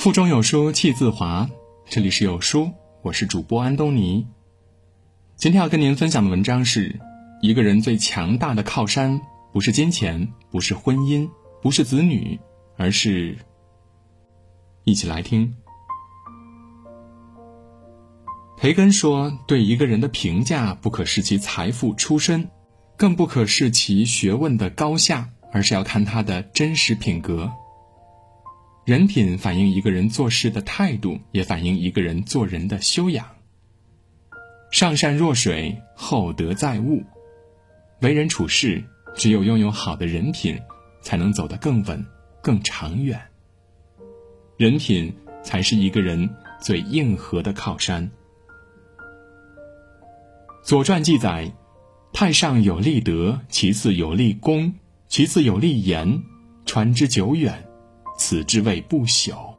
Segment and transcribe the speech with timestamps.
[0.00, 1.50] 腹中有书气自华，
[1.84, 4.26] 这里是有书，我是主播安东尼。
[5.36, 6.98] 今天要跟您分享的文章是：
[7.42, 9.20] 一个人最强大的靠山，
[9.52, 11.28] 不是金钱，不是婚姻，
[11.60, 12.40] 不是子女，
[12.78, 13.36] 而是……
[14.84, 15.54] 一起来听。
[18.56, 22.48] 培根说：“对一个人的评价，不可视其财富出身，
[22.96, 27.52] 更不可视其学问的高下，而是要看他的真实品格。”
[28.84, 33.26] 人品反映一个人做事的态度，也反映一个人做人的修养。
[34.70, 37.04] 上善若水，厚德载物。
[38.00, 38.82] 为人处事，
[39.14, 40.58] 只有拥有好的人品，
[41.02, 42.04] 才能走得更稳、
[42.42, 43.20] 更长远。
[44.56, 46.28] 人品才是一个人
[46.60, 48.02] 最硬核的靠山。
[50.62, 51.52] 《左传》记载：
[52.12, 54.74] 太上有立德，其次有立功，
[55.08, 56.22] 其次有立言，
[56.64, 57.69] 传之久远。
[58.20, 59.54] 此之谓不朽。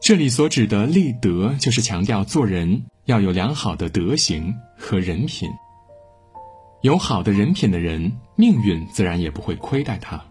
[0.00, 5.50] 这里所指的立德，就是强调做人要有良好的德行和人品。
[6.82, 10.24] 有好的人品的人，命运自然也不会亏待他。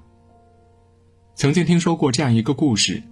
[1.36, 3.04] 曾经听说过这样一个故事：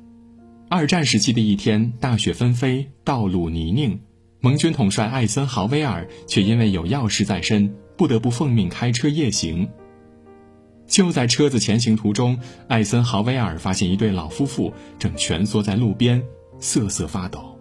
[0.70, 4.00] 二战时期的一天，大雪纷飞，道路泥泞，
[4.40, 9.68] 盟军统帅艾森豪威尔却因为有要事在身，不得不奉命开车夜行。
[10.92, 16.22] 就在车子前行途中，艾森豪威尔发现一对老夫妇正蜷缩在路边，
[16.60, 17.58] 瑟瑟发抖。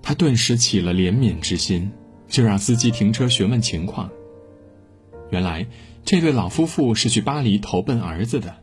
[0.00, 1.90] 他顿时起了怜悯之心，
[2.28, 4.08] 就让司机停车询问情况。
[5.30, 5.66] 原来，
[6.04, 8.54] 这对老夫妇是去巴黎投奔儿子的，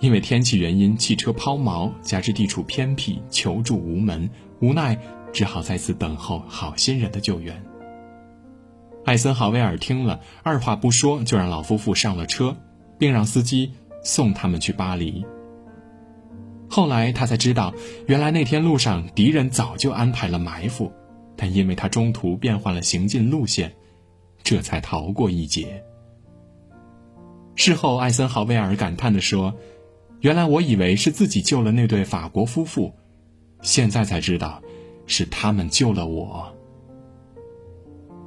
[0.00, 4.28] 因为天气原因，汽车抛锚，加之地处偏僻，求助无门，
[4.58, 4.98] 无奈
[5.32, 7.62] 只好在此等候好心人的救援。
[9.04, 12.56] 艾森豪威尔听了，二话不说就让老夫妇上了车。
[12.98, 15.24] 并让司机送他们去巴黎。
[16.68, 17.74] 后来他才知道，
[18.06, 20.90] 原来那天路上敌人早就安排了埋伏，
[21.36, 23.70] 但因为他中途变换了行进路线，
[24.42, 25.84] 这才逃过一劫。
[27.54, 29.54] 事后，艾森豪威尔感叹地说
[30.20, 32.94] ：“原来我以为是自己救了那对法国夫妇，
[33.60, 34.62] 现在才知道，
[35.06, 36.50] 是他们救了我。”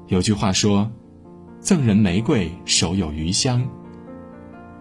[0.07, 0.91] 有句话说
[1.59, 3.67] ：“赠人玫瑰，手有余香。”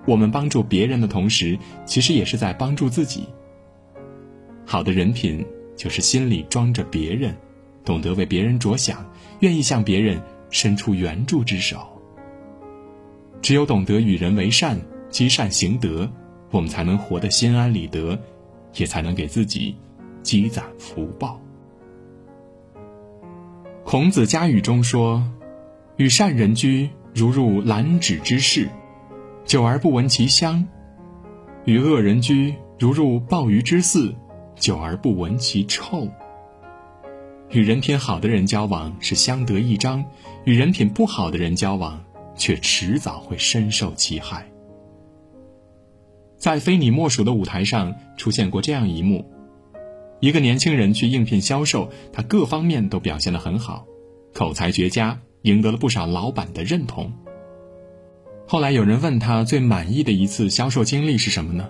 [0.06, 3.25] 我们帮助别人的同时，其实也是在帮助自己。
[4.66, 5.44] 好的人品
[5.76, 7.34] 就是心里装着别人，
[7.84, 9.04] 懂得为别人着想，
[9.41, 10.20] 愿意向别人
[10.50, 11.78] 伸出援助之手。
[13.42, 16.10] 只有懂得与人为善，积善行德，
[16.50, 18.19] 我们才能活得心安理得，
[18.75, 19.75] 也才能给自己
[20.22, 21.41] 积攒福报。
[23.84, 25.22] 孔子家语中说
[25.97, 28.69] ：“与善人居，如入兰芷之室。”
[29.44, 30.66] 久而不闻其香，
[31.66, 34.10] 与恶人居如入鲍鱼之肆；
[34.56, 36.09] 久而不闻其臭。
[37.50, 40.03] 与人品好的人交往是相得益彰，
[40.44, 42.03] 与人品不好的人交往
[42.34, 44.47] 却迟早会深受其害。
[46.38, 49.31] 在非你莫属的舞台上出现过这样一幕：
[50.21, 53.87] 一个年轻人去应聘销售，他各方面都表现得很好，
[54.33, 57.12] 口才绝佳，赢得了不少老板的认同。
[58.47, 61.69] 后来有人问他最满意的一次销售经历是什么呢？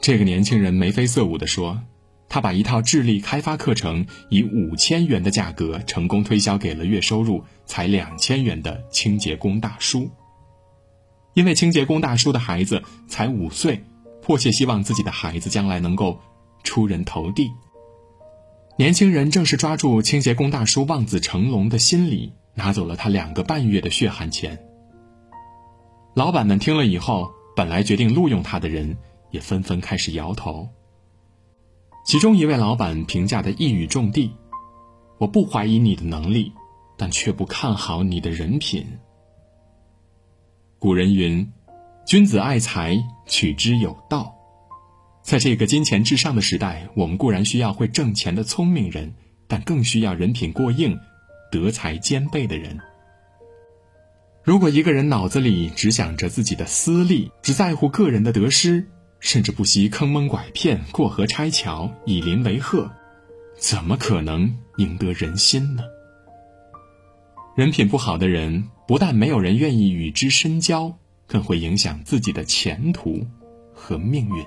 [0.00, 1.80] 这个年轻人眉飞色舞地说
[2.28, 10.08] ：“他把一套智力开发课程以五千元的价格成功推销给了月收入才两千元的清洁工大叔。
[11.34, 13.82] 因为清洁工大叔的孩子才五岁，
[14.22, 16.20] 迫切希望自己的孩子将来能够
[16.62, 17.50] 出人头地。
[18.76, 24.58] 年轻人正是抓住清洁工大叔望子成龙的心理，拿走了他两个半月的血汗钱。”
[26.18, 28.98] 老板们听了以后，本来决定录用他的人，
[29.30, 30.68] 也纷纷开始摇头。
[32.04, 34.28] 其中一位老板评价的一语中的
[35.18, 36.52] ：“我不怀疑你的能力，
[36.96, 38.84] 但却不看好你的人品。”
[40.80, 41.52] 古人云
[42.04, 42.98] ：“君子爱财，
[43.28, 44.34] 取之有道。”
[45.22, 49.14] 在这个金钱至上的时代，我们固然需要会挣钱的聪明人，
[49.46, 50.98] 但更需要人品过硬、
[51.52, 52.76] 德才兼备的人。
[54.48, 58.86] 如果一个人脑子里只想着自己的私利，只在乎个人的得失，
[59.20, 62.90] 甚至不惜坑蒙拐骗、过河拆桥、以邻为壑，
[63.58, 65.82] 怎么可能赢得人心呢？
[67.58, 70.96] 人品不好的人，不但没有人愿意与之深交，
[71.26, 73.26] 更会影响自己的前途
[73.74, 74.46] 和命运。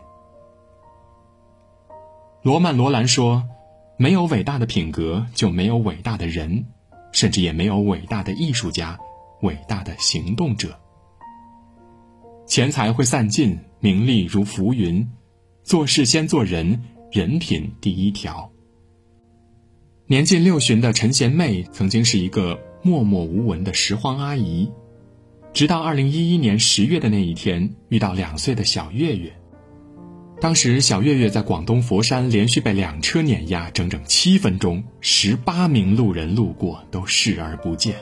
[2.42, 3.48] 罗曼·罗兰说
[3.98, 6.66] ：“没有伟大的品格，就没有伟大的人，
[7.12, 9.00] 甚至也没有伟大的艺术家。”
[9.42, 10.80] 伟大的行动者，
[12.48, 15.08] 钱财会散尽，名利如浮云，
[15.64, 18.52] 做事先做人，人品第一条。
[20.06, 24.70] 年近六旬的陈贤妹曾经是一个默默无闻的拾荒阿姨，
[25.54, 29.34] 直到二零一一年十月的那一天，遇到两岁的小月月。
[30.40, 37.96] 当时，小月月在广东佛山连续被两车碾压整整七分钟，十八名路人路过都视而不见。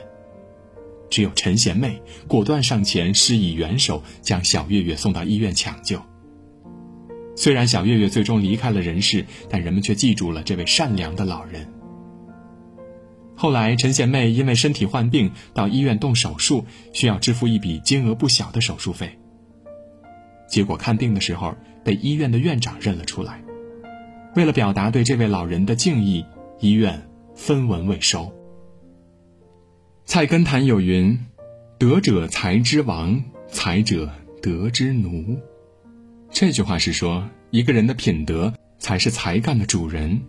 [1.10, 6.00] 只有陈贤妹果断上前施以援手，将小月月送到医院抢救。
[7.36, 11.66] 虽然小月月最终离开了人世，但人们却记住了这位善良的老人。
[13.34, 19.18] 后来，陈贤妹因为身体患病到医院动手术，需要支付一笔金额不小的手术费。
[20.48, 23.42] 结果看病的时候被医院的院长认了出来，
[24.36, 26.24] 为了表达对这位老人的敬意，
[26.58, 28.30] 医院分文未收。
[30.10, 31.16] 菜根谭有云
[31.78, 34.10] ：“德者才之王，才者
[34.42, 35.38] 德之奴。”
[36.32, 40.20] 这句话是说，一个人的品德才是才干的主人，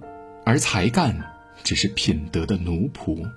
[0.46, 1.20] 而才干
[1.64, 3.28] 只是品德的奴仆。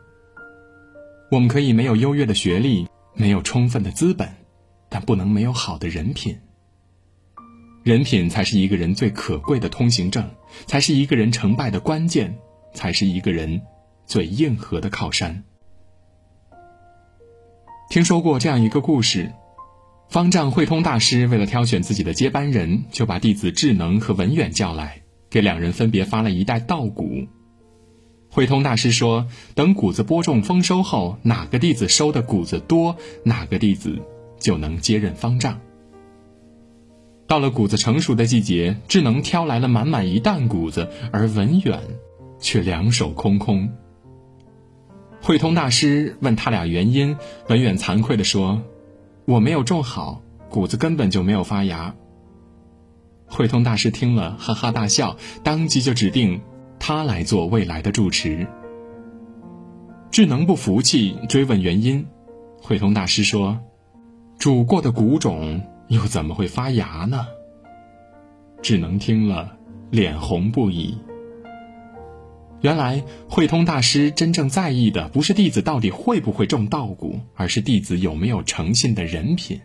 [1.30, 4.28] 我们可以没有优越的学历，没有充分的资本，
[4.90, 6.36] 但不能没有好的人品。
[7.84, 10.28] 人品才是一个人最可贵的通行证，
[10.66, 12.36] 才是一个人成败的关键，
[12.74, 13.62] 才是一个人
[14.04, 15.42] 最硬核的靠山。
[17.88, 19.32] 听说过这样一个故事：
[20.08, 27.26] 方丈慧通大师为了挑选自己的接班人，就把弟子智能和文远叫来，给两人分别发了一袋稻谷。
[28.30, 33.96] 慧通大师说：“等谷子播种丰收后，哪个弟子收的谷子多，哪个弟子
[34.40, 35.60] 就能接任方丈。”
[37.28, 41.80] 到了谷子成熟的季节，智能挑来了满满一担谷子，而文远
[42.40, 43.70] 却两手空空。
[45.24, 47.16] 慧通大师问他俩原因，
[47.48, 48.60] 文远惭愧地说
[49.24, 51.94] ：“我没有种好，谷子根本就没有发芽。”
[53.24, 56.42] 慧通大师听了，哈哈大笑，当即就指定
[56.78, 58.46] 他来做未来的住持。
[60.10, 62.06] 智能不服气，追问原因，
[62.60, 63.58] 慧通大师说
[64.38, 67.26] ：“煮过的谷种。”又怎么会发芽呢？
[68.60, 69.56] 智能听了，
[69.90, 70.98] 脸红不已。
[72.64, 79.60] 原来慧通大师真正在意的不是弟子到底会不会种稻谷，而是弟子有没有诚信的人品。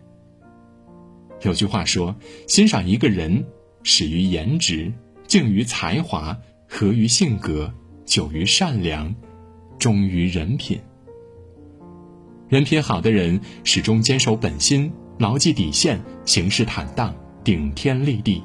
[1.43, 2.13] 有句话说
[2.45, 3.45] ：“欣赏一个人，
[3.83, 4.91] 始于颜值，
[5.27, 6.37] 敬于才华，
[6.67, 7.73] 合于性格，
[8.05, 9.15] 久于善良，
[9.79, 10.77] 忠于人品。”
[12.49, 14.91] 人品好的人始终坚守本心。
[15.19, 18.43] 牢记底线，行事坦荡，顶天立地，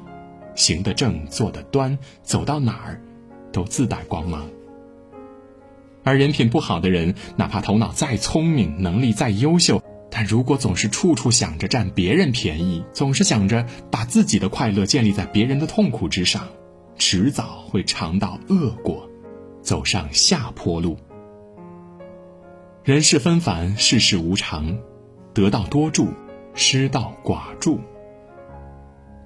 [0.55, 3.01] 行得正，坐得端，走到哪儿
[3.55, 4.45] 都自带光芒。
[6.03, 9.81] 而人品不好的人，哪怕头脑再聪明，能力再优秀，
[10.11, 16.49] 但如果总是处处想着占别人便宜，总是想着把自己的快乐建立在别人的痛苦之上，
[16.97, 19.09] 迟早会尝到恶果，
[19.61, 20.97] 走上下坡路。
[22.83, 24.77] 人世纷繁，世事无常，
[25.33, 26.09] 得道多助。
[26.57, 27.81] 失道寡助，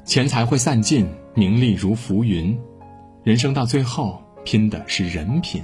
[0.04, 1.06] 钱财会散尽，
[1.36, 2.58] 名利如浮云，
[3.24, 5.62] 人生到最后拼的是人品。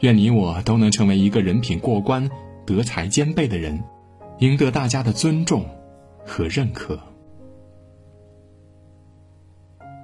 [0.00, 2.28] 愿你我都能成为一个人品过关、
[2.66, 3.82] 德才兼备的人，
[4.38, 5.64] 赢得大家的尊重
[6.24, 6.98] 和认可。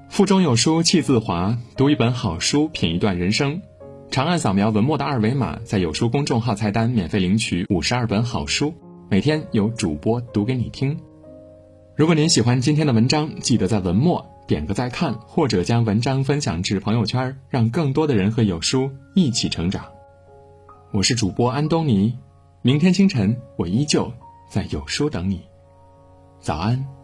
[0.08, 3.62] 腹中有书气自华，读一本好书，品一段人生。
[4.10, 8.75] 长按扫描文末的二维码，在有书公众号菜单免费领取五十二本好书。
[9.08, 10.98] 每天有主播读给你听。
[11.96, 19.82] 如果您喜欢今天的文章，记得在文末点个再看，或者将文章分享至朋友圈，让更多的人和有书一起成长。
[20.92, 22.18] 我是主播安东尼，
[22.61, 24.12] 明天清晨我依旧
[24.50, 25.40] 在有书等你。
[26.38, 27.01] 早安。